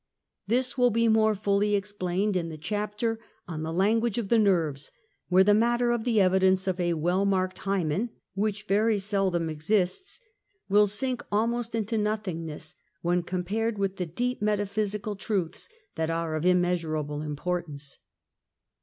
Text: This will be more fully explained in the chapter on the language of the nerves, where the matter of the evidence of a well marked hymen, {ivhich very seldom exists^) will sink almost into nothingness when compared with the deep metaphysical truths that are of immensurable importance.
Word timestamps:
This 0.47 0.79
will 0.79 0.89
be 0.89 1.07
more 1.07 1.35
fully 1.35 1.75
explained 1.75 2.35
in 2.35 2.49
the 2.49 2.57
chapter 2.57 3.19
on 3.47 3.61
the 3.61 3.71
language 3.71 4.17
of 4.17 4.29
the 4.29 4.39
nerves, 4.39 4.91
where 5.29 5.43
the 5.43 5.53
matter 5.53 5.91
of 5.91 6.05
the 6.05 6.19
evidence 6.19 6.65
of 6.65 6.79
a 6.79 6.95
well 6.95 7.23
marked 7.23 7.59
hymen, 7.59 8.09
{ivhich 8.35 8.65
very 8.65 8.97
seldom 8.97 9.47
exists^) 9.47 10.19
will 10.67 10.87
sink 10.87 11.23
almost 11.31 11.75
into 11.75 11.99
nothingness 11.99 12.73
when 13.03 13.21
compared 13.21 13.77
with 13.77 13.97
the 13.97 14.07
deep 14.07 14.41
metaphysical 14.41 15.15
truths 15.15 15.69
that 15.93 16.09
are 16.09 16.33
of 16.33 16.47
immensurable 16.47 17.21
importance. 17.21 17.99